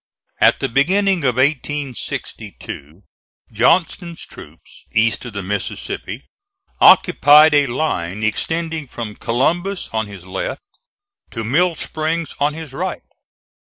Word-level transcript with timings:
At 0.39 0.59
the 0.61 0.67
beginning 0.67 1.19
of 1.19 1.35
1862 1.35 3.03
Johnston's 3.51 4.25
troops 4.25 4.85
east 4.93 5.23
of 5.25 5.33
the 5.33 5.43
Mississippi 5.43 6.23
occupied 6.79 7.53
a 7.53 7.67
line 7.67 8.23
extending 8.23 8.87
from 8.87 9.15
Columbus, 9.15 9.89
on 9.93 10.07
his 10.07 10.25
left, 10.25 10.63
to 11.29 11.43
Mill 11.43 11.75
Springs, 11.75 12.33
on 12.39 12.55
his 12.55 12.73
right. 12.73 13.03